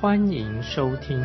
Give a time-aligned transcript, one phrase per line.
[0.00, 1.18] 欢迎收听。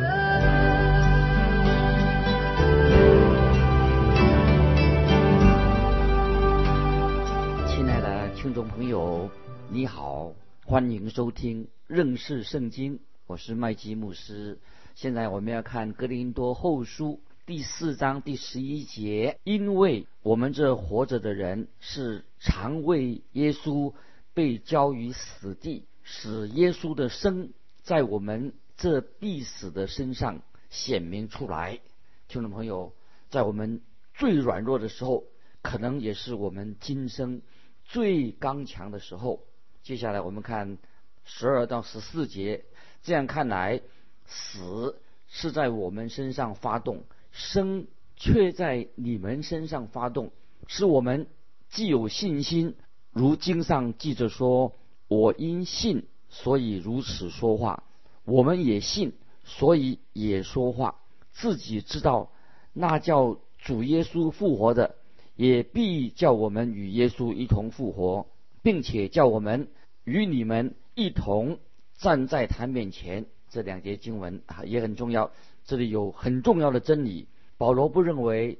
[7.66, 9.30] 亲爱的听众朋友，
[9.70, 10.30] 你好，
[10.66, 14.58] 欢迎收听认识圣经，我是麦基牧师。
[14.94, 17.20] 现在我们要看格林多后书。
[17.46, 23.94] 第四章第十一节，因为我们这活着的人是常为耶稣
[24.34, 31.80] 被交于死地，使耶稣的生在我们这必死的身上显明出来。
[32.28, 32.92] 听众朋友，
[33.30, 33.80] 在我们
[34.14, 35.24] 最软弱的时候，
[35.62, 37.40] 可能也是我们今生
[37.84, 39.40] 最刚强的时候。
[39.82, 40.78] 接下来我们看
[41.24, 42.64] 十二到十四节，
[43.02, 43.80] 这样看来，
[44.26, 47.04] 死是在我们身上发动。
[47.32, 50.32] 生却在你们身上发动，
[50.68, 51.28] 是我们
[51.68, 52.76] 既有信心，
[53.12, 54.74] 如经上记着说
[55.08, 57.82] ：“我因信，所以如此说话。”
[58.26, 60.96] 我们也信，所以也说话。
[61.32, 62.30] 自己知道，
[62.72, 64.96] 那叫主耶稣复活的，
[65.36, 68.26] 也必叫我们与耶稣一同复活，
[68.62, 69.68] 并且叫我们
[70.04, 71.58] 与你们一同
[71.96, 73.26] 站在他面前。
[73.48, 75.30] 这两节经文啊也很重要。
[75.64, 77.28] 这里有很重要的真理。
[77.58, 78.58] 保罗不认为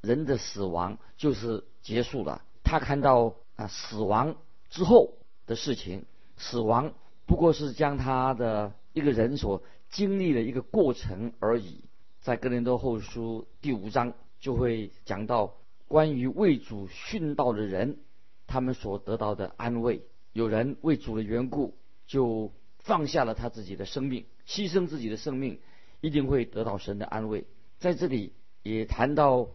[0.00, 4.36] 人的死亡就是结束了，他看到啊死亡
[4.70, 5.14] 之后
[5.46, 6.04] 的事情，
[6.36, 6.92] 死亡
[7.26, 11.84] 不过是将他的一个人所经历的一个过程而已。
[12.20, 15.54] 在哥林多后书第五章就会讲到
[15.86, 17.98] 关于为主殉道的人，
[18.46, 20.02] 他们所得到的安慰。
[20.32, 21.76] 有人为主的缘故
[22.06, 25.60] 就放下了他自己的生命，牺牲自己的生命。
[26.00, 27.44] 一定会得到神的安慰。
[27.80, 28.32] 在这里
[28.62, 29.48] 也谈到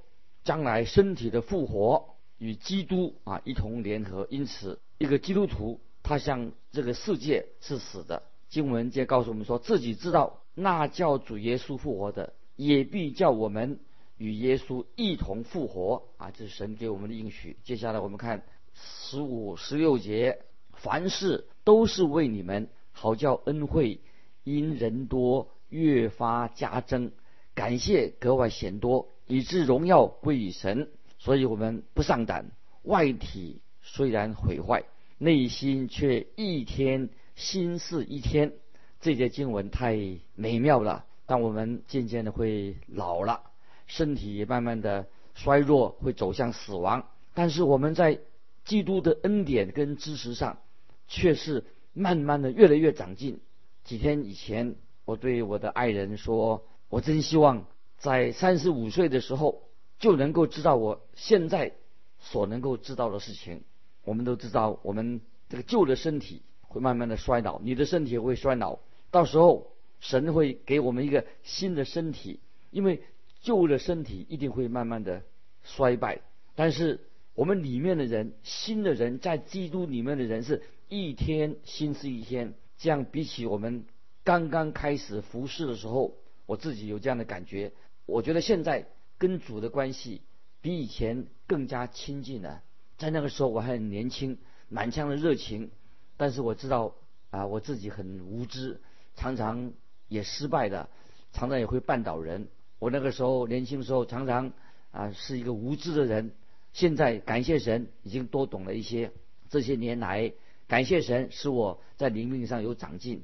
[0.43, 8.23] 将来身体的复活与基督啊一同联合，因此一个基督徒他向这个世界是死的。
[8.53, 13.79] 经文接告诉我们说自己知道那叫主耶稣复活的，也必叫我们
[14.17, 16.29] 与耶稣一同复活啊！
[16.29, 17.57] 这是神给我们的应许。
[17.63, 18.43] 接下来我们看
[18.75, 20.37] 十五、十六节，
[20.73, 24.01] 凡事都是为你们，好叫恩惠
[24.43, 25.49] 因人多。
[25.69, 27.11] 越发加增，
[27.55, 30.91] 感谢格外显多，以致荣耀归于神。
[31.17, 32.51] 所以我们不上胆，
[32.83, 34.83] 外体虽然毁坏，
[35.17, 38.53] 内心却一天心似一天。
[39.01, 39.97] 这节经文太
[40.35, 41.05] 美妙了。
[41.25, 43.41] 当我们渐渐的会老了，
[43.87, 47.07] 身体也慢慢的衰弱，会走向死亡。
[47.33, 48.19] 但是我们在
[48.65, 50.59] 基督的恩典跟知识上，
[51.07, 53.39] 却是慢慢的越来越长进。
[53.83, 54.75] 几天以前。
[55.05, 57.65] 我对我的爱人说：“我真希望
[57.97, 59.63] 在三十五岁的时候
[59.99, 61.73] 就能够知道我现在
[62.21, 63.65] 所能够知道的事情。
[64.05, 65.19] 我们都知道，我们
[65.49, 68.79] 这个旧的身体会慢慢的衰老，你的身体会衰老。
[69.11, 72.41] 到时候神会给我们一个新的身体，
[72.71, 73.03] 因为
[73.41, 75.23] 旧的身体一定会慢慢的
[75.63, 76.19] 衰败。
[76.55, 76.99] 但是
[77.35, 82.53] 我们里面的人，新的人，在基督里面的人是一天新是一天。
[82.77, 83.85] 这样比起我们。”
[84.25, 87.73] 刚刚开始服侍的时候，我自己有这样的感觉。
[88.05, 90.21] 我觉得现在跟主的关系
[90.61, 92.63] 比以前更加亲近了。
[92.97, 94.37] 在那个时候我还很年轻，
[94.69, 95.71] 满腔的热情，
[96.17, 96.95] 但是我知道
[97.31, 98.79] 啊，我自己很无知，
[99.15, 99.73] 常常
[100.07, 100.89] 也失败的，
[101.31, 102.47] 常常也会绊倒人。
[102.79, 104.51] 我那个时候年轻的时候，常常
[104.91, 106.31] 啊是一个无知的人。
[106.73, 109.11] 现在感谢神，已经多懂了一些。
[109.49, 110.33] 这些年来，
[110.67, 113.23] 感谢神使我在灵命上有长进。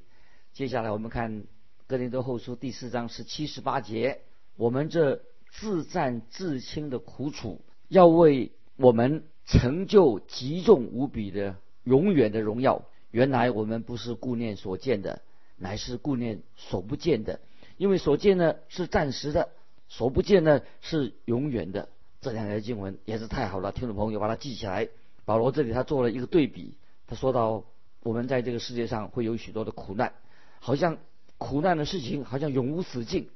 [0.53, 1.43] 接下来我们看
[1.87, 4.21] 《哥林多后书》第四章是七十八节。
[4.55, 5.21] 我们这
[5.51, 12.83] 自战自轻的苦楚，要为我们成就极重无比的永远的荣耀。
[13.11, 15.21] 原来我们不是顾念所见的，
[15.57, 17.39] 乃是顾念所不见的。
[17.77, 19.49] 因为所见呢是暂时的，
[19.87, 21.89] 所不见呢是永远的。
[22.21, 24.89] 这两节经文也是太好了，听众朋友把它记起来。
[25.25, 26.75] 保罗这里他做了一个对比，
[27.07, 27.63] 他说到
[28.03, 30.13] 我们在这个世界上会有许多的苦难。
[30.59, 30.97] 好像
[31.37, 33.29] 苦难的事情好像永无止境，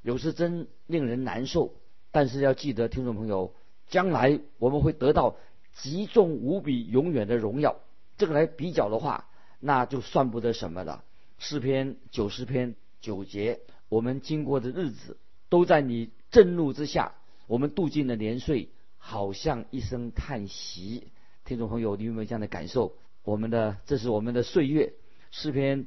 [0.00, 1.74] 有时真令人难受。
[2.10, 3.54] 但是要记得，听众朋友，
[3.88, 5.36] 将来我们会得到
[5.76, 7.76] 极重无比、永远的荣耀。
[8.20, 9.30] 这个来比较的话，
[9.60, 11.04] 那就算不得什么了。
[11.38, 15.16] 诗篇九十篇九节，我们经过的日子，
[15.48, 17.14] 都在你震怒之下，
[17.46, 18.68] 我们度尽了年岁，
[18.98, 21.12] 好像一声叹息。
[21.46, 22.94] 听众朋友，你有没有这样的感受？
[23.24, 24.92] 我们的这是我们的岁月。
[25.30, 25.86] 诗篇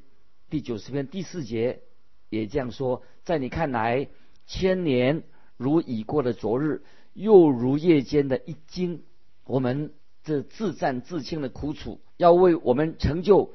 [0.49, 1.83] 第九十篇第四节
[2.29, 4.09] 也这样说：在你看来，
[4.47, 5.21] 千年
[5.55, 6.81] 如已过的昨日，
[7.13, 9.03] 又如夜间的一惊。
[9.45, 9.93] 我们
[10.23, 13.53] 这自战自清的苦楚，要为我们成就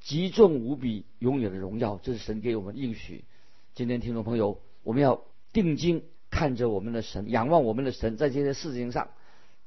[0.00, 2.00] 极重无比、永远的荣耀。
[2.02, 3.24] 这是神给我们应许。
[3.74, 9.10] 今天听众朋友，我们要定睛看着我们的神，仰望我们的神，在这些事情上。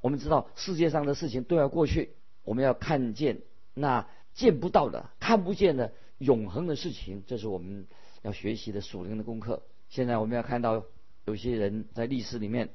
[0.02, 2.12] 我们知道世界上的事情都要过去，
[2.44, 3.42] 我们要看见
[3.74, 7.86] 那见不到的、看不见的永恒的事情，这是我们
[8.22, 9.62] 要学习的属灵的功课。
[9.90, 10.86] 现在我们要看到
[11.26, 12.70] 有些人在历史里面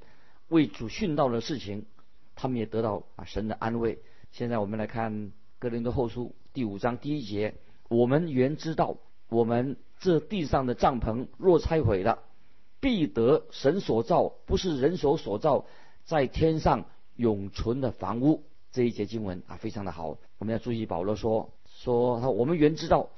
[0.49, 1.87] 为主殉道的事情，
[2.35, 3.99] 他们也得到啊神的安慰。
[4.33, 7.55] 现在我们来看哥林多后书第五章第一节：
[7.89, 8.97] 我们原知道，
[9.29, 12.19] 我们这地上的帐篷若拆毁了，
[12.81, 15.67] 必得神所造，不是人手所造，
[16.05, 16.87] 在天上。
[17.17, 18.43] 永存的房屋
[18.73, 20.19] 这一节经文啊，非常的好。
[20.39, 23.09] 我们要注意，保罗说说他，我们原知道，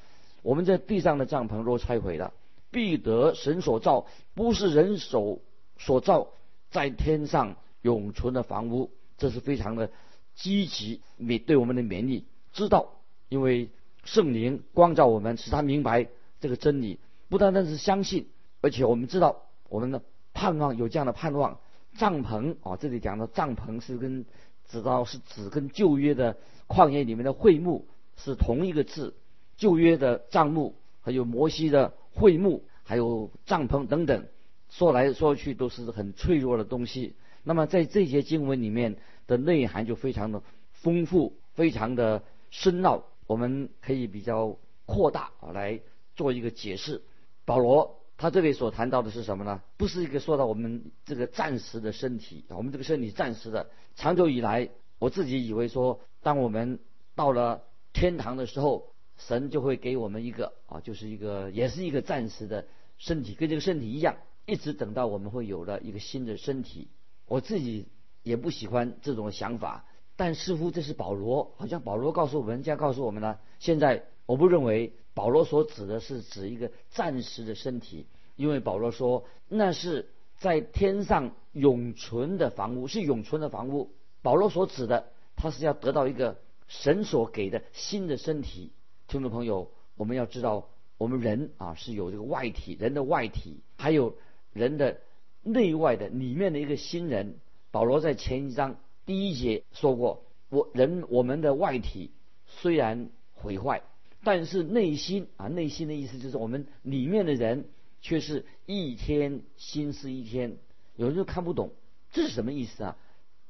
[0.42, 2.34] 我们在地上的帐篷若拆毁了，
[2.70, 4.04] 必得神所造，
[4.34, 5.40] 不是人手
[5.78, 6.28] 所造，
[6.70, 8.90] 在天上永存的房屋。
[9.18, 9.90] 这是非常的
[10.34, 12.24] 积极勉对我们的勉励。
[12.52, 12.92] 知道，
[13.28, 13.70] 因为
[14.04, 16.08] 圣灵光照我们，使他明白
[16.40, 16.98] 这个真理。
[17.28, 18.28] 不单单是相信，
[18.60, 20.02] 而且我们知道我们的
[20.32, 21.58] 盼望有这样的盼望。
[21.98, 24.26] 帐篷啊，这里讲的帐篷是跟
[24.68, 26.36] 知道是指跟旧约的
[26.68, 29.14] 旷野里面的会幕是同一个字。
[29.56, 34.26] 旧约的帐幕，还有摩西的会幕，还有帐篷等等，
[34.68, 37.14] 说来说去都是很脆弱的东西。
[37.46, 38.96] 那么在这些经文里面
[39.28, 43.04] 的内涵就非常的丰富，非常的深奥。
[43.28, 45.80] 我们可以比较扩大啊来
[46.16, 47.00] 做一个解释。
[47.44, 48.02] 保罗。
[48.18, 49.60] 他这里所谈到的是什么呢？
[49.76, 53.68] 不是一个说到我们这个暂时的身体，我们这个身体暂时的。
[53.94, 56.78] 长久以来，我自己以为说，当我们
[57.14, 62.66] 到了天堂的时候，神就会给我们一个啊，就是一个，也是一个暂时的
[62.96, 64.16] 身体，跟这个身体一样，
[64.46, 66.88] 一直等到我们会有了一个新的身体。
[67.26, 67.88] 我自己
[68.22, 69.84] 也不喜欢这种想法，
[70.16, 73.38] 但似乎这是保罗，好像保罗告诉我们，这样告诉我们呢。
[73.58, 74.92] 现在我不认为。
[75.16, 83.94] 保罗所指的是指一个暂时的身体，因为保罗说那是在天上永存的房屋，是永存的房屋。
[84.20, 86.36] 保罗所指的，他是要得到一个
[86.68, 88.74] 神所给的新的身体。
[89.08, 90.68] 听众朋友，我们要知道，
[90.98, 94.16] 我们人啊是有这个外体，人的外体，还有
[94.52, 95.00] 人的
[95.46, 97.36] 内外的里面的一个新人。
[97.70, 102.10] 保罗在前一章第一节说过，我人我们的外体
[102.46, 103.82] 虽然毁坏。
[104.24, 107.68] 但是内心啊，内心的意思就是我们里面的人
[108.00, 110.56] 却是一天心思一天。
[110.96, 111.70] 有人就看不懂
[112.10, 112.96] 这是什么意思啊？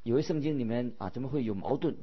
[0.03, 1.95] 有些圣经里面啊，怎么会有矛盾？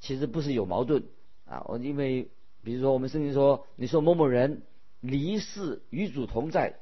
[0.00, 1.04] 其实不是有矛盾
[1.46, 2.28] 啊，我因为
[2.62, 4.62] 比如说我们圣经说，你说某某人
[5.00, 6.74] 离世与主同在，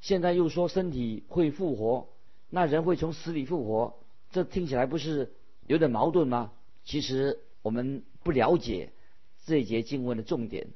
[0.00, 2.08] 现在又说身体会复活，
[2.54, 3.98] 那人会从死里复活，
[4.30, 5.32] 这听起来不是
[5.66, 6.52] 有点矛盾吗？
[6.84, 8.92] 其实我们不了解
[9.44, 10.68] 这一节经文的重点。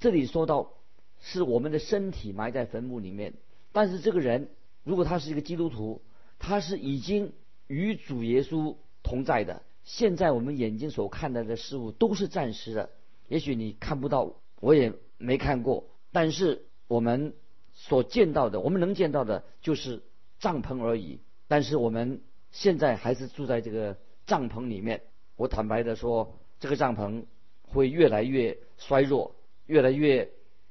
[0.00, 0.72] 这里说到
[1.20, 3.34] 是我们的身体埋在坟墓里面，
[3.72, 4.48] 但是这个人
[4.82, 6.00] 如果他是一个基督徒，
[6.38, 7.34] 他是已经
[7.66, 9.62] 与主耶稣同在的。
[9.84, 12.88] 现在我们眼睛所看到的事物都是暂时的，
[13.28, 17.34] 也许你看不到，我也没看过，但是我们
[17.74, 20.02] 所见到的，我们能见到的就是
[20.38, 21.20] 帐篷而已。
[21.48, 25.02] 但是我们现在还是住在这个帐篷里面。
[25.36, 27.24] 我坦白的说，这个帐篷
[27.62, 29.34] 会越来越衰弱。
[29.66, 30.30] 越来越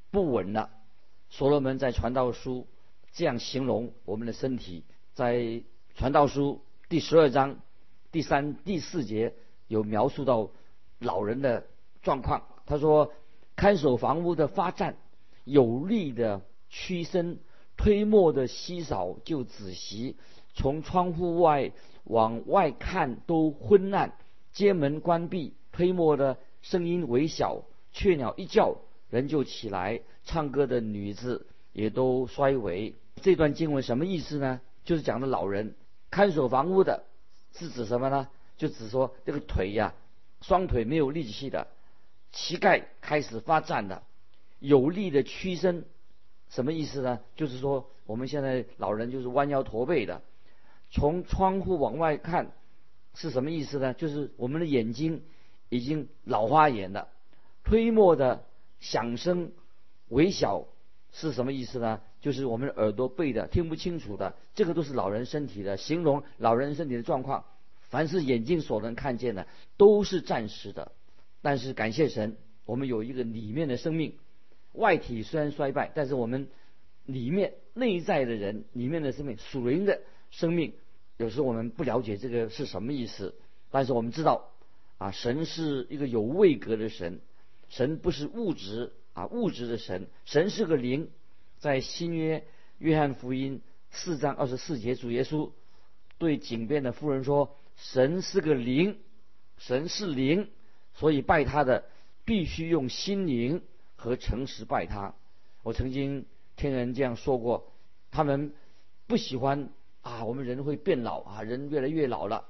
[0.10, 0.70] 不稳了。
[1.30, 2.66] 所罗门在传道书
[3.12, 5.64] 这样形容我们的身体，在
[5.96, 7.60] 传道书第十二章
[8.14, 9.34] 第三、第四节
[9.68, 10.50] 有描述到
[11.00, 11.68] 老人的
[12.04, 12.48] 状况。
[12.66, 13.12] 他说
[13.58, 14.96] ：“看守房屋的发战，
[15.44, 17.40] 有力的屈伸，
[17.76, 20.16] 推磨的稀少就仔细，
[20.56, 21.72] 从窗户外
[22.06, 24.18] 往外看都昏暗，
[24.52, 27.62] 街门关闭，推磨的声音微小。”
[27.94, 28.76] 雀鸟一叫，
[29.10, 32.94] 人就起来；唱歌的女子也都衰微。
[33.22, 34.60] 这段经文什么意思呢？
[34.84, 35.76] 就是讲的老人
[36.12, 37.06] 看守房屋的，
[37.54, 38.28] 是指什么呢？
[38.58, 39.94] 就指说这个腿呀，
[40.42, 41.68] 双腿没有力气的，
[42.34, 44.04] 膝盖开始发战的，
[44.60, 45.86] 有力的屈伸，
[46.50, 47.22] 什么意思呢？
[47.38, 50.22] 就是说我们现在老人就是弯腰驼背的。
[50.96, 52.54] 从窗户往外看，
[53.16, 53.94] 是什么意思呢？
[53.94, 55.24] 就是我们的眼睛
[55.68, 57.10] 已经老花眼了。
[57.66, 58.46] 推磨的
[58.80, 59.52] 响声
[60.08, 60.68] 微小
[61.12, 62.00] 是什么意思呢？
[62.22, 67.44] 就是我们的耳朵背的听不清楚的，这个都是老人身体的形容，老人身体的状况。
[67.82, 70.94] 凡是眼睛所能看见的，都是暂时的。
[71.42, 74.16] 但是感谢神，我们有一个里面的生命，
[74.72, 76.48] 外体虽然衰败，但是我们
[77.04, 80.00] 里面内在的人里面的生命，属灵的
[80.32, 80.74] 生命，
[81.18, 83.36] 有时候我们不了解这个是什么意思，
[83.72, 84.52] 但是我们知道，
[84.98, 87.22] 啊，神是一个有位格的神，
[87.70, 91.10] 神不是物质啊物质的神，神是个灵。
[91.58, 92.46] 在新约
[92.80, 95.52] 约翰福音四章二十四节，主耶稣
[96.18, 99.00] 对井边的妇人说：“神是个灵，
[99.58, 100.50] 神是灵，
[100.94, 101.86] 所以拜他的
[102.26, 103.64] 必须用心灵
[103.96, 105.16] 和诚实拜他。”
[105.64, 106.26] 我曾经
[106.58, 107.72] 听人这样说过，
[108.12, 108.54] 他们
[109.08, 109.70] 不喜欢
[110.06, 112.46] 啊，我们人会变老啊，人越来越老了。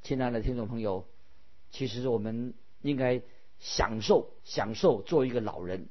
[0.00, 1.04] 亲爱的听众朋友，
[1.70, 3.20] 其实我们应该
[3.58, 5.88] 享受享受做一个老人。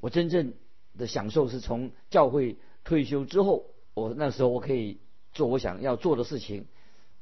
[0.00, 0.52] 我真正。
[0.98, 4.98] 的享受是从教会退休之后，我那时候我可以
[5.32, 6.66] 做我想要做的事情。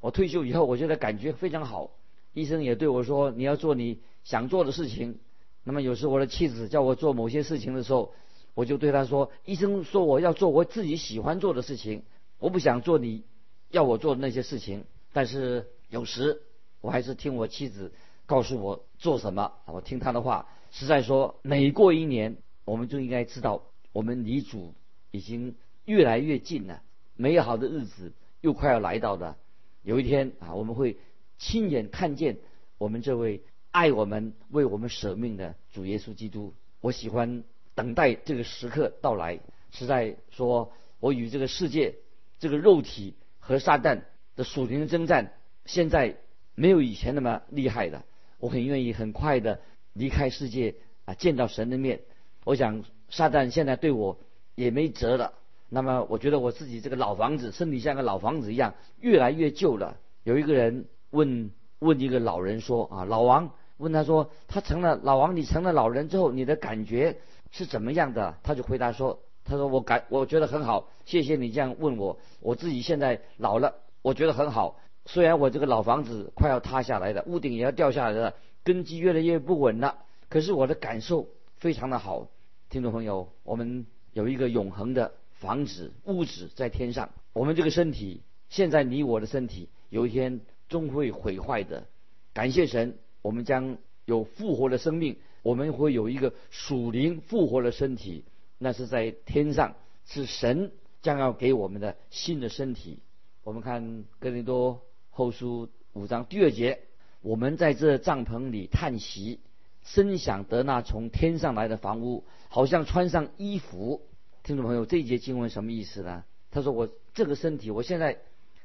[0.01, 1.93] 我退休以后，我觉得感觉非常好。
[2.33, 5.21] 医生也对我说：“你要做你想做的事情。”
[5.63, 8.13] 那么有时我的妻子叫我做某些事情的时候，
[8.55, 12.03] 我就对她说：“医生说我要做我自己喜欢做的事情，
[12.41, 13.25] 我不想做你
[13.71, 16.43] 要我做的那些事情。”但是有时
[16.81, 17.93] 我还是听我妻子
[18.27, 20.49] 告诉我做什么，我听她的话。
[20.73, 22.37] 实在说，每过一年。
[22.67, 24.75] 我们就应该知道，我们离主
[25.11, 25.57] 已经
[25.87, 26.83] 越来越近了，
[27.17, 29.39] 美好的日子又快要来到了。
[29.83, 30.99] 有一天啊，我们会
[31.37, 32.39] 亲眼看见
[32.79, 33.43] 我们这位
[33.73, 36.55] 爱我们、为我们舍命的主耶稣基督。
[36.81, 37.43] 我喜欢
[37.75, 39.41] 等待这个时刻到来。
[39.73, 41.97] 实在说，我与这个世界、
[42.41, 44.01] 这个肉体和撒旦
[44.35, 45.35] 的属灵征战，
[45.67, 46.17] 现在
[46.57, 48.05] 没有以前那么厉害了。
[48.39, 49.61] 我很愿意很快的
[49.93, 52.01] 离开世界啊，见到神的面。
[52.45, 54.19] 我想，撒旦现在对我
[54.55, 55.35] 也没辙了。
[55.69, 59.99] 那么，我觉得我自己这个老房子，身体像个老房子一样，越来越旧了。
[60.25, 67.19] 有一个人问问一个老人说：“啊，老王，问他说，他成了老王，你成了老人之后，你的感觉
[67.51, 72.19] 是怎么样的？”他就回答说：“他说我感我觉得很好，谢谢你这样问我。
[72.41, 74.79] 我自己现在老了，我觉得很好。
[75.07, 81.27] 虽然我这个老房子快要塌下来了，屋顶也要掉下来了，根基越来越不稳了，可是我的感受。”
[81.61, 82.27] 非常的好，
[82.71, 87.11] 听众朋友，我们有一个永恒的房子屋子在天上。
[87.35, 91.87] 我们这个身体，现在你我的身体，有一天终会毁坏的。
[92.33, 98.25] 感谢神，我们将有复活的生命，我们会有一个属灵复活的身体，
[98.63, 99.75] 那是在天上，
[100.05, 102.99] 是神将要给我们的新的身体。
[103.43, 106.81] 我们看哥林多后书五章第二节，
[107.23, 109.41] 我们在这帐篷里叹息。
[109.83, 114.03] 深想得那从天上来的房屋，好像穿上衣服。
[114.43, 116.25] 听众朋友，这一节经文什么意思呢？
[116.51, 118.19] 他说：“我这个身体，我现在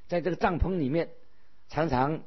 [0.10, 1.12] 在这个帐篷里面，
[1.70, 2.22] 常常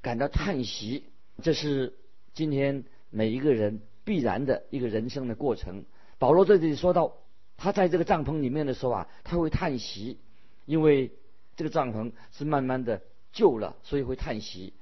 [0.00, 1.04] 感到叹息。
[1.42, 1.92] 这是
[2.32, 5.84] 今天每一个人必然的一个人生的过程。”
[6.20, 7.14] 保罗在这里说到，
[7.56, 10.18] 他在这个帐篷里面的时候啊，他会叹息，
[10.66, 11.12] 因为
[11.56, 13.00] 这个帐篷是慢慢的
[13.32, 14.74] 旧了，所以会叹息。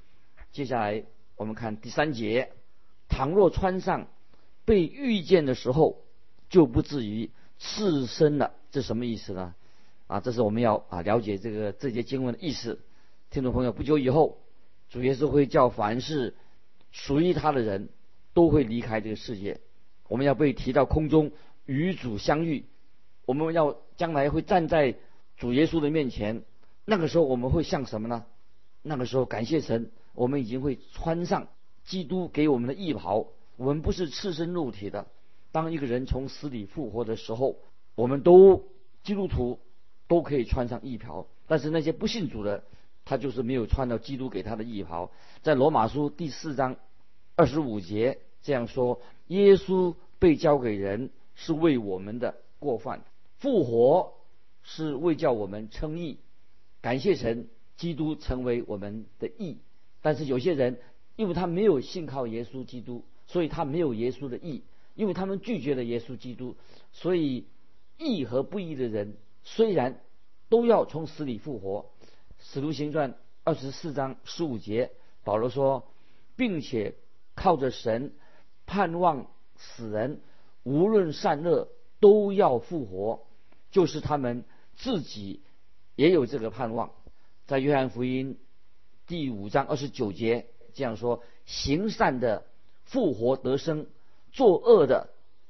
[0.50, 1.04] 接下来
[1.36, 2.50] 我们看第三节。
[3.08, 4.08] 倘若穿上，
[4.64, 6.02] 被遇见的时候，
[6.50, 8.52] 就不至于刺身了。
[8.72, 9.54] 这什么意思呢？
[10.08, 12.80] 啊，这是我们要啊了解这个这节经文的意思。
[13.30, 14.38] 听众朋友，不久以后，
[14.90, 16.34] 主耶稣会叫凡是
[16.90, 17.90] 属于他的人
[18.34, 19.60] 都会离开这个世界。
[20.08, 21.30] 我们要被提到空中
[21.66, 22.64] 与主相遇。
[23.26, 24.96] 我们要将来会站在
[25.36, 26.42] 主耶稣的面前。
[26.84, 28.24] 那个时候我们会像什么呢？
[28.82, 31.48] 那个时候感谢神，我们已经会穿上。
[31.84, 35.06] 基督给我们的义袍，我们不是赤身露体的。
[35.52, 37.56] 当一个人从死里复活的时候，
[37.94, 38.68] 我们都
[39.02, 39.58] 基督徒
[40.06, 41.26] 都可以穿上义袍。
[41.46, 42.64] 但是那些不信主的，
[43.06, 45.10] 他就是没有穿到基督给他的义袍。
[45.42, 46.76] 在罗马书第四章
[47.36, 53.04] 二十五节这样说：耶稣被交给人是为我们的过犯，
[53.38, 54.14] 复活
[54.62, 56.18] 是为叫我们称义。
[56.80, 59.58] 感谢神，基督成为我们的义。
[60.02, 60.78] 但是有些人。
[61.18, 64.62] 因为他没有信靠耶稣基督，所以他没有耶稣的义。
[64.94, 66.54] 因为他们拒绝了耶稣基督，
[66.92, 67.48] 所以
[67.96, 70.00] 义和不义的人虽然
[70.48, 71.86] 都要从死里复活。
[72.38, 74.92] 使徒行传二十四章十五节，
[75.24, 75.88] 保罗说，
[76.36, 76.94] 并且
[77.34, 78.12] 靠着神
[78.68, 80.20] 盼望死人
[80.62, 83.26] 无论善恶都要复活，
[83.72, 84.44] 就是他们
[84.76, 85.40] 自己
[85.96, 86.92] 也有这个盼望。
[87.46, 88.38] 在约翰福音
[89.06, 90.46] 第五章二十九节。
[90.74, 92.44] 这样说：行善的
[92.84, 93.86] 复活得生，
[94.30, 95.08] 作恶的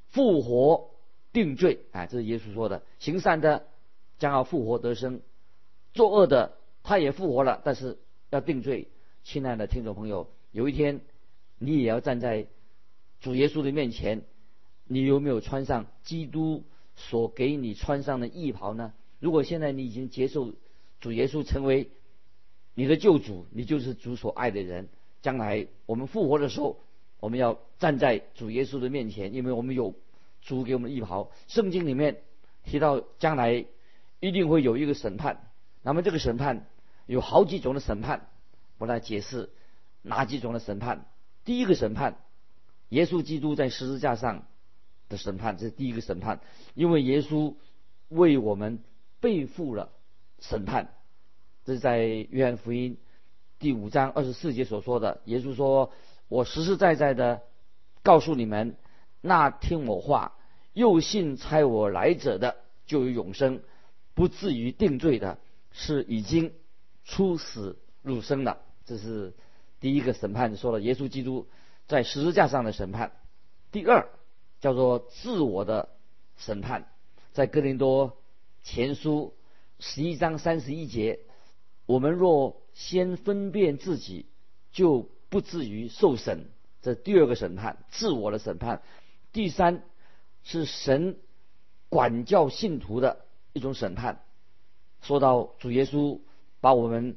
[0.08, 0.88] 复活
[1.34, 1.80] 定罪。
[1.92, 2.82] 啊，这是耶稣说的。
[2.98, 3.66] 行善的
[4.18, 5.20] 将要复活得生，
[5.92, 7.98] 作恶的他也复活了，但是
[8.30, 8.88] 要定罪。
[9.22, 11.02] 亲爱的听众朋友，有一天
[11.58, 12.46] 你也要站在
[13.20, 14.22] 主耶稣的面前，
[14.84, 16.64] 你有没有穿上基督
[16.96, 18.92] 所给你穿上的义袍呢？
[19.20, 20.54] 如果现在你已经接受
[21.00, 21.90] 主耶稣成为
[22.74, 24.88] 你的救主，你就是主所爱的人。
[25.20, 26.78] 将来我们复活的时候，
[27.18, 29.94] 我们要站在主耶稣的面前，因为我们有
[30.42, 31.32] 主给我们的义袍。
[31.48, 32.22] 圣经里面
[32.62, 33.66] 提到，将来
[34.20, 35.50] 一定会有一个审判。
[35.82, 36.68] 那么这个审判
[37.06, 38.28] 有好几种的审判，
[38.78, 39.50] 我来解释
[40.02, 41.06] 哪几种的审判。
[41.44, 42.16] 第一个审判，
[42.88, 44.46] 耶稣基督在十字架上
[45.08, 46.40] 的审判，这是第一个审判，
[46.74, 47.54] 因为耶稣
[48.08, 48.80] 为我们
[49.20, 49.90] 背负了
[50.40, 50.94] 审判。
[51.64, 52.96] 这是在约翰福音。
[53.58, 55.92] 第五章二十四节所说的，耶稣说
[56.28, 57.42] ：“我实实在在的
[58.02, 58.76] 告诉你们，
[59.20, 60.38] 那听我话
[60.72, 63.60] 又信差我来者的，就有永生，
[64.14, 65.38] 不至于定罪的，
[65.72, 66.52] 是已经
[67.04, 69.34] 出死入生了。”这是
[69.80, 71.48] 第一个审判，说了耶稣基督
[71.88, 73.12] 在十字架上的审判。
[73.72, 74.08] 第二
[74.60, 75.88] 叫做自我的
[76.36, 76.86] 审判，
[77.32, 78.18] 在哥林多
[78.62, 79.34] 前书
[79.80, 81.20] 十一章三十一节，
[81.86, 84.26] 我们若先分辨自己，
[84.70, 86.50] 就不至于受审。
[86.80, 88.82] 这第二个审判，自我的审判。
[89.32, 89.82] 第三
[90.44, 91.18] 是神
[91.88, 94.22] 管教信徒的一种审判。
[95.02, 96.20] 说到主耶稣
[96.60, 97.16] 把我们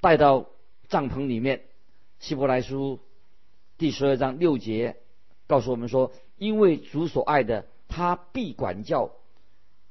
[0.00, 0.46] 带到
[0.88, 1.62] 帐篷里面，
[2.18, 3.00] 希伯来书
[3.78, 4.96] 第十二章六节
[5.46, 9.12] 告诉我们说：因为主所爱的，他必管教，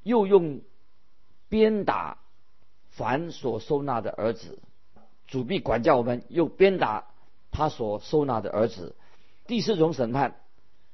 [0.03, 0.60] 又用
[1.48, 2.20] 鞭打
[2.89, 4.60] 凡所收纳的儿子。
[5.25, 7.08] 主必管教我们，又鞭打
[7.50, 8.94] 他所收纳的儿子。
[9.46, 10.36] 第四种审判，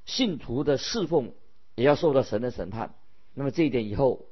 [0.05, 1.33] 信徒的侍奉
[1.73, 2.93] 也要受到神的审判。
[3.33, 4.27] 那么这一点以后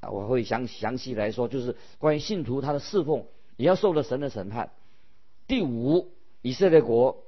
[0.00, 3.26] 啊，我会详详细来说，就是关于信徒他的侍奉
[3.58, 4.72] 也要受到神的审判。
[5.46, 7.24] 第五，以色列国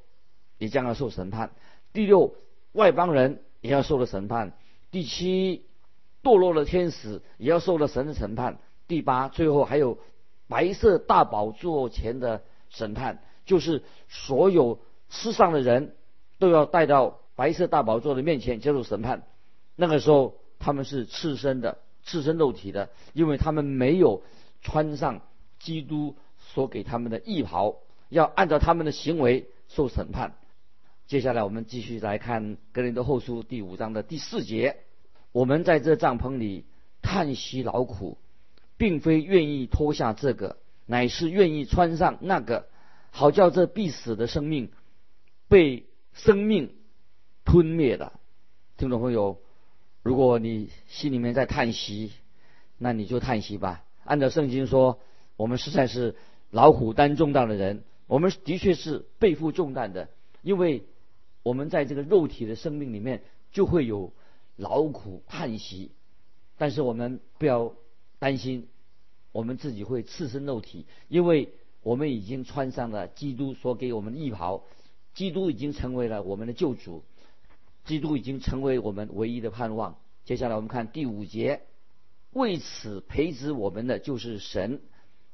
[0.60, 1.50] 也将要受审判。
[1.92, 2.36] 第六，
[2.70, 4.52] 外邦人也要受到审判。
[4.92, 5.66] 第七，
[6.22, 8.58] 堕落的天使也要受到神的审判。
[8.86, 9.98] 第八，最后还有。
[10.50, 15.94] 白色大宝座前的审判，就是所有世上的人
[16.40, 19.22] 都要带到白色大宝座的面前接受审判。
[19.76, 24.24] 那个时候他们是赤身的、赤身肉体的，因为他们没有
[24.60, 25.20] 穿上
[25.60, 27.76] 基督所给他们的义袍，
[28.08, 30.34] 要按照他们的行为受审判。
[31.10, 34.76] 接下来我们继续来看《格林德后书》第五章的第四节：
[35.32, 36.66] 我们在这帐篷里
[37.02, 38.16] 叹息劳苦。
[38.76, 42.68] 并非愿意脱下这个，乃是愿意穿上那个，
[43.10, 44.70] 好叫这必死的生命
[45.48, 46.76] 被生命
[47.44, 48.20] 吞灭了。
[48.76, 49.40] 听众朋友，
[50.04, 52.12] 如果你心里面在叹息，
[52.78, 53.82] 那你就叹息吧。
[54.04, 55.00] 按照圣经说，
[55.36, 56.14] 我们实在是
[56.52, 60.08] 老虎担重担的人，我们的确是背负重担的，
[60.42, 60.84] 因为
[61.42, 63.22] 我们在这个肉体的生命里面
[63.52, 64.12] 就会有
[64.56, 65.90] 劳苦叹息，
[66.56, 67.74] 但是我们不要。
[68.20, 68.68] 担心
[69.32, 74.62] 我们自己会赤身肉体，因为我们已经穿上了基督所给我们的衣袍，
[75.14, 77.02] 基督已经成为了我们的救主，
[77.86, 79.96] 基督已经成为我们唯一的盼望。
[80.26, 81.62] 接下来我们看第五节，
[82.34, 84.82] 为此培植我们的就是神，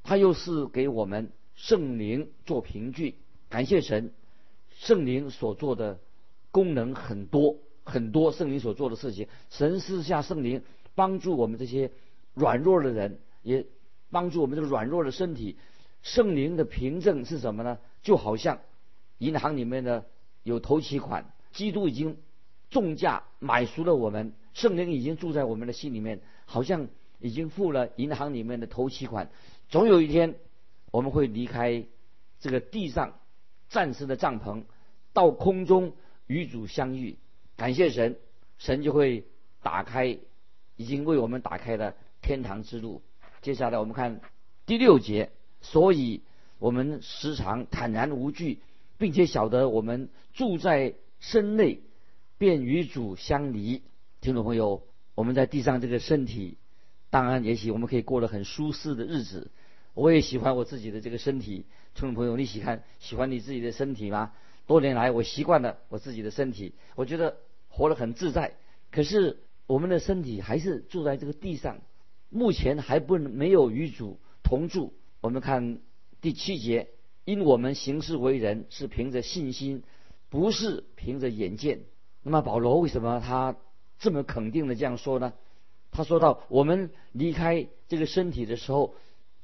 [0.05, 3.16] 他又是给我们圣灵做凭据。
[3.49, 4.12] 感谢神，
[4.79, 5.99] 圣灵所做的
[6.51, 10.62] 功能很多很多，圣灵所做的事情，神赐下圣灵
[10.95, 11.91] 帮助我们这些。
[12.39, 13.65] 软弱的人也
[14.11, 15.57] 帮助我们这个软弱的身体。
[16.03, 17.79] 圣灵的凭证是什么呢？
[18.03, 18.59] 就好像
[19.17, 20.05] 银行里面的
[20.43, 22.19] 有头期款，基督已经
[22.69, 26.89] 重价买赎了我们，圣灵已经住在我们的心里面，好像
[27.21, 29.31] 已经付了银行里面的头期款。
[29.71, 30.35] 总有一天
[30.91, 31.87] 我们会离开
[32.39, 33.19] 这个地上
[33.69, 34.65] 暂时的帐篷，
[35.13, 35.95] 到空中
[36.27, 37.19] 与主相遇。
[37.57, 38.19] 感谢神，
[38.59, 39.27] 神就会
[39.63, 40.19] 打开，
[40.77, 41.95] 已经为我们打开了。
[42.23, 43.03] 天堂之路。
[43.41, 44.21] 接下来我们看
[44.65, 46.23] 第六节，所以
[46.59, 48.61] 我们时常坦然无惧，
[48.99, 51.83] 并且晓得我们住在身内，
[52.37, 53.83] 便与主相离。
[54.21, 54.83] 听众朋友，
[55.15, 56.59] 我们在地上这个身体，
[57.11, 59.53] 当然也许我们可以过得很舒适的日子。
[59.97, 61.65] 我也喜欢我自己的这个身体。
[61.95, 64.33] 听众朋友，你喜欢喜欢你自己的身体吗？
[64.67, 67.39] 多年来，我习惯了我自己的身体，我觉得
[67.71, 68.57] 活得很自在。
[68.91, 71.79] 可是我们的身体还是住在这个地上。
[72.29, 74.93] 目前还不能没有与主同住。
[75.23, 75.79] 我们看
[76.21, 76.89] 第七节，
[77.25, 79.83] 因我们行事为人是凭着信心，
[80.29, 81.81] 不是凭着眼见。
[82.23, 83.57] 那么保罗为什么他
[83.99, 85.33] 这么肯定的这样说呢？
[85.91, 88.95] 他说到，我们离开这个身体的时候，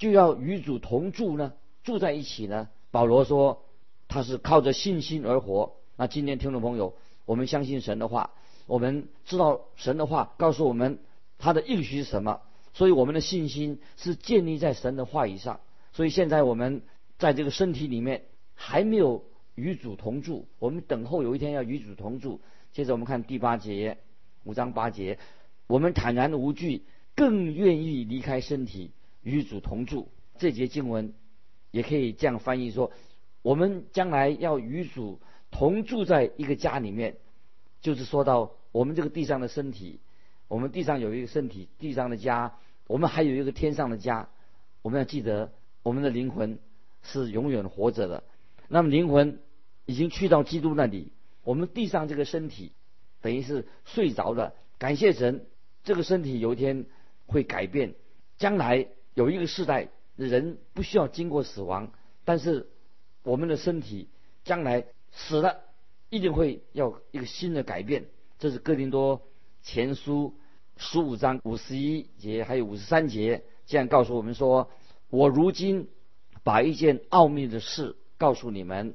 [0.02, 1.52] 就要与主同住呢，
[1.84, 2.68] 住在一起呢。
[2.90, 3.62] 保罗说，
[4.08, 5.74] 他是靠着信心而活。
[5.94, 8.32] 那今天听众朋友，我们相信神的话，
[8.66, 10.98] 我们知道神的话告诉我们
[11.38, 12.40] 他的应许是什么，
[12.72, 15.60] 所以我们的信心是建立在神的话语上。
[15.92, 16.82] 所以现在我们
[17.16, 19.22] 在这个身体里面还没有
[19.54, 22.40] 与主同住，我们等候有一天要与主同住。
[22.72, 23.98] 接着我们看第八节，
[24.42, 25.20] 五章八节，
[25.68, 26.82] 我们坦然无惧，
[27.14, 28.90] 更愿意离开身体
[29.22, 30.08] 与主同住。
[30.38, 31.14] 这节经文
[31.70, 32.92] 也可以这样翻译说：
[33.42, 37.16] 我们将来要与主同住在一个家里面，
[37.80, 40.00] 就是说到我们这个地上的身体，
[40.48, 42.56] 我们地上有一个身体，地上的家，
[42.86, 44.28] 我们还有一个天上的家。
[44.82, 46.58] 我们要记得，我们的灵魂
[47.02, 48.24] 是永远活着的。
[48.68, 49.38] 那么灵魂
[49.84, 51.12] 已经去到基督那里。
[51.44, 52.72] 我们地上这个身体，
[53.20, 54.54] 等于是睡着了。
[54.78, 55.46] 感谢神，
[55.84, 56.86] 这个身体有一天
[57.26, 57.94] 会改变。
[58.38, 61.92] 将来有一个时代，人不需要经过死亡，
[62.24, 62.68] 但是
[63.22, 64.08] 我们的身体
[64.44, 65.60] 将来死了，
[66.10, 68.06] 一定会要一个新的改变。
[68.38, 69.22] 这是哥林多
[69.62, 70.34] 前书
[70.76, 74.70] 十五章五十一节还有五十三节这样告诉我们说
[75.10, 75.88] ：“我如今
[76.42, 78.94] 把一件奥秘的事告诉你们。”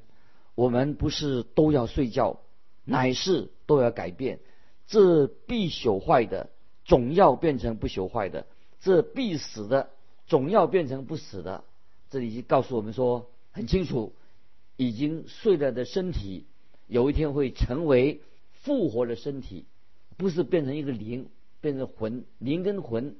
[0.58, 2.39] 我们不是都要睡觉，
[2.84, 4.39] 乃是都要改变。
[4.88, 6.49] 这必朽坏的，
[6.84, 8.47] 总要变成不朽坏的；
[8.80, 9.91] 这必死的，
[10.28, 11.63] 总要变成不死的。
[12.10, 14.13] 这里就告诉我们说，很清楚，
[14.76, 16.46] 已经睡了的身体，
[16.86, 19.66] 有一天会成为复活的身体，
[20.18, 21.30] 不是变成一个灵，
[21.62, 22.26] 变成魂。
[22.38, 23.16] 灵跟魂，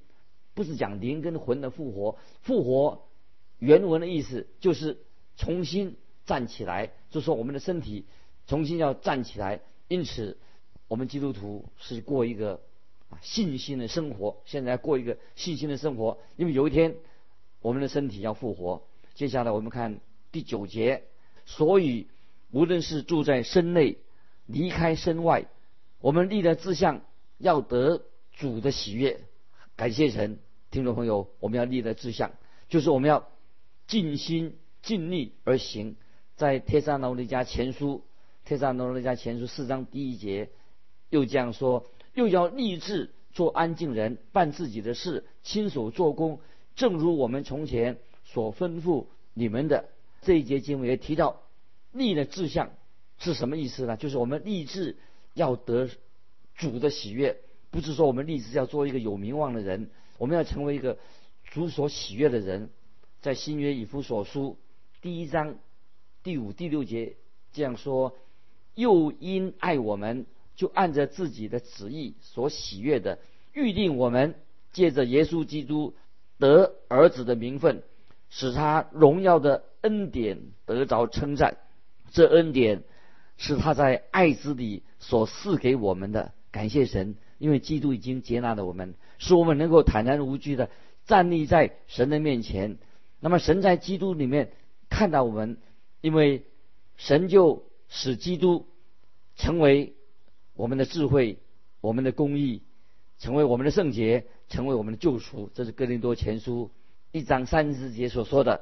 [0.54, 2.18] 不是讲灵跟魂的复活。
[2.42, 3.08] 复活
[3.58, 5.00] 原文的意思就是
[5.36, 5.96] 重新。
[6.28, 8.04] 站起来，就说我们的身体
[8.48, 9.62] 重新要站起来。
[9.88, 10.38] 因此，
[10.90, 12.60] 我们基督徒是过一个
[13.10, 14.38] 啊信心的生活。
[14.46, 16.96] 现在过一个信心的生活，因为有一天
[17.62, 18.84] 我们的身体要复活。
[19.14, 20.00] 接下来我们看
[20.32, 21.04] 第九节，
[21.46, 22.08] 所以
[22.52, 23.98] 无论是住在身内，
[24.46, 25.46] 离开身外，
[26.00, 27.02] 我们立的志向
[27.38, 29.22] 要得主的喜悦。
[29.76, 30.40] 感谢神，
[30.70, 32.32] 听众朋友，我们要立的志向
[32.70, 33.28] 就是我们要
[33.88, 35.96] 尽心尽力而行。
[36.36, 37.96] 在《帖撒罗尼迦前书》
[38.48, 40.52] 《帖撒罗尼迦前书》四章第一节，
[41.10, 41.86] 又这样说：
[42.18, 46.40] 又要立志做安静人，办自己的事，亲手做工，
[46.76, 49.86] 正如我们从前所吩咐你们的。
[50.24, 51.44] 这一节经文也提到
[51.92, 52.72] 立的志向
[53.20, 53.98] 是什么意思呢？
[53.98, 54.98] 就是我们立志
[55.36, 55.92] 要得
[56.56, 57.38] 主的喜悦，
[57.70, 60.98] 不是说我们立志要做一个有名望的人，我们要成为一个
[61.52, 62.72] 主所喜悦的人。
[63.22, 64.58] 在新约以弗所书
[65.04, 65.60] 第一章。
[66.24, 67.16] 第五、第六节
[67.54, 68.18] 这样说：
[68.74, 70.26] 又因爱我们，
[70.58, 73.20] 就按着自己的旨意所喜悦的，
[73.54, 74.36] 预定我们
[74.74, 75.96] 借着耶稣基督
[76.38, 77.84] 得儿子的名分，
[78.30, 81.56] 使他荣耀的恩典得着称赞。
[82.12, 82.84] 这恩典
[83.38, 86.34] 是他在爱子里所赐给我们的。
[86.52, 90.70] 感谢神，因为基督已经接纳了我们，使我们能够坦然无惧的
[91.06, 92.78] 站立在神的面前。
[93.22, 94.52] 那么，神在基督里面
[94.90, 95.58] 看到我们。
[96.00, 96.46] 因为
[96.96, 98.68] 神就使基督
[99.36, 99.96] 成为
[100.58, 101.38] 我们的智慧、
[101.80, 102.64] 我们的公义，
[103.20, 105.50] 成为我们的圣洁，成为我们的救赎。
[105.54, 106.72] 这是哥林多前书
[107.14, 108.62] 一章三十节所说的：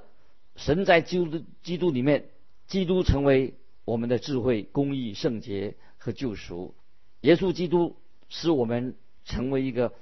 [0.55, 2.25] 神在基督基督里面，
[2.67, 3.55] 基督成为
[3.85, 6.75] 我们的智慧、公义、圣洁和救赎。
[7.21, 7.95] 耶稣基督
[8.29, 9.93] 使我们成为一个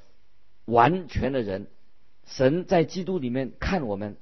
[0.65, 1.67] 完全的人。
[2.25, 4.17] 神在基督里面看我们，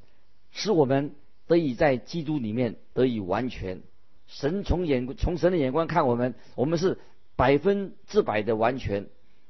[0.52, 1.16] 使我们。
[1.48, 3.82] 得以在基督里面得以完全。
[4.26, 6.98] 神从眼从神的眼光看我们，我们是
[7.42, 9.08] 百分之百的完全。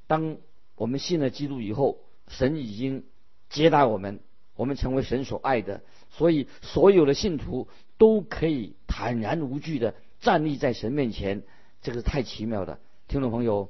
[0.07, 0.37] 当
[0.75, 1.99] 我们信了基督以后，
[2.29, 3.03] 神已经
[3.49, 4.21] 接纳我们，
[4.55, 5.81] 我们成为神所爱的。
[6.09, 11.43] 所以所有的信徒都可以坦然无惧的站立在神面前，
[11.81, 12.79] 这个太奇妙了。
[13.09, 13.69] 听众朋友，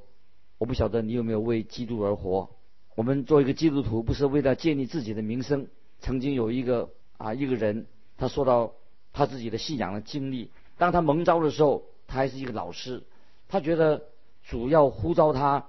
[0.58, 2.50] 我不晓得你有没有为基督而活？
[2.94, 5.66] 我们做一个基督徒，不是为了建立自己的名声。
[5.98, 7.88] 曾经有一个啊一个人。
[8.16, 8.74] 他说到
[9.12, 10.52] 他自己的信仰的经历。
[10.78, 13.02] 当他蒙召的时候，他还是一个老师。
[13.48, 14.04] 他觉得
[14.44, 15.66] 主要呼召他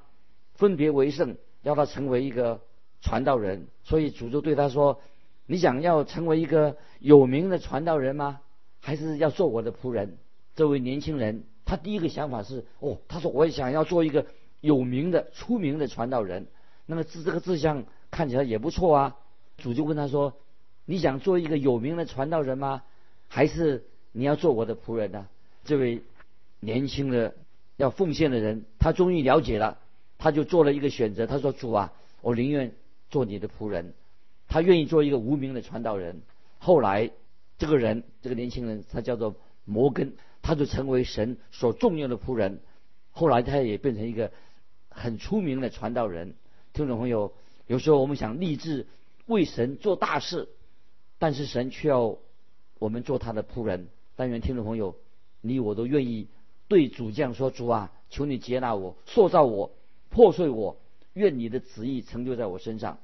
[0.56, 2.62] 分别为圣，要他成为一个
[3.02, 3.68] 传道人。
[3.84, 5.02] 所以主就对他说
[5.46, 8.42] ：“你想要成为一个有名的传道人吗？
[8.80, 10.18] 还是要做我的仆人？”
[10.56, 14.26] 这位年轻人，他第一个想法是：“哦，他说我也想要做一个
[14.62, 16.48] 有名的、出名的传道人。”
[16.86, 19.18] 那么这这个志向看起来也不错啊。
[19.58, 20.34] 主就问他说。
[20.86, 22.84] 你想做一个有名的传道人吗？
[23.30, 25.28] 还是你要做我的仆人呢？
[25.64, 26.02] 这位
[26.60, 27.36] 年轻的
[27.78, 29.80] 要奉献的人，他终于了解了，
[30.18, 32.74] 他就做了一个选择，他说：“主啊，我宁愿
[33.10, 33.94] 做你的仆人。”
[34.48, 36.22] 他愿意做一个无名的传道人。
[36.60, 37.10] 后来，
[37.58, 42.60] 这个人，这个年轻人，他叫做摩根，他就成为神所重用的仆人。
[43.12, 44.32] 后来，他也变成一个
[44.90, 46.36] 很出名的传道人。
[46.74, 47.34] 听众朋友，
[47.66, 48.86] 有时候我们想立志
[49.26, 50.50] 为神做大事，
[51.18, 52.18] 但是神却要
[52.78, 53.88] 我们做他的仆人。
[54.16, 54.96] 但愿听众朋友，
[55.42, 56.28] 你我都愿意
[56.74, 59.70] 对主将说：“主啊，求你接纳我，塑造我。”
[60.10, 60.78] 破碎我，
[61.14, 62.98] 愿你的旨意成就在我身上。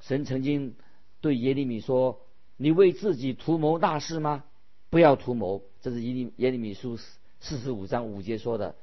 [0.00, 0.74] 神曾经
[1.20, 2.18] 对耶利米说
[2.58, 4.42] ：“你为自己图谋大事吗？
[4.90, 6.98] 不要图谋。”这是耶利耶利米书
[7.38, 8.74] 四十五章五节说的。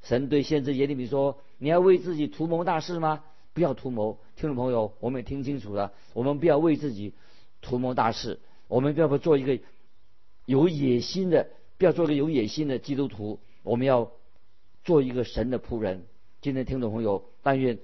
[0.00, 3.22] 神对先知耶利米说：“你要为自己图谋大事吗？
[3.52, 7.12] 不要图谋。”听众朋友，我们也听清楚了，我们不要为自己
[7.60, 9.58] 图谋大事，我们不要不做一个
[10.46, 14.12] 有野心的，不要做一个有野心的基督徒，我们要
[14.84, 16.04] 做一个神的仆人。
[16.40, 17.78] 今天听众朋友，但愿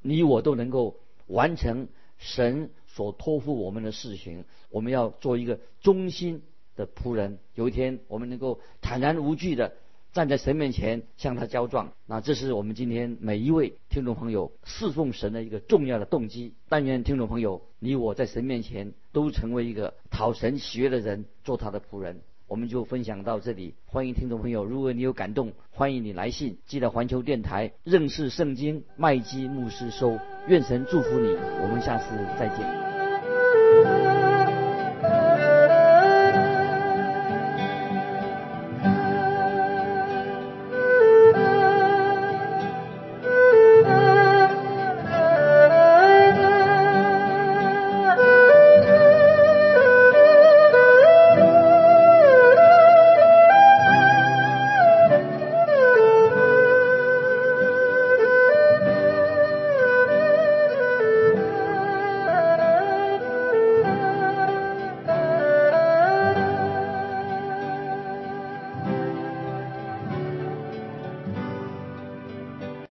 [0.00, 4.44] 你我都能够完成神所托付我们的事情。
[4.70, 6.42] 我们要做一个忠心
[6.76, 7.38] 的仆人。
[7.54, 9.72] 有一天，我们能够坦然无惧的
[10.12, 11.92] 站在神面前向他交状。
[12.06, 16.54] 那这是我们今天每一位听众朋友侍奉神的一个重要的动机。
[16.68, 22.20] 但愿听众朋友，你我在神面前都成为一个讨神喜悦的人，做他的仆人。
[22.48, 32.04] 我们就分享到这里，欢迎听众朋友，如果你有感动，欢迎你来信记得环球电台认识圣经麦基牧师收，愿神祝福你，我们下次
[32.38, 32.85] 再见。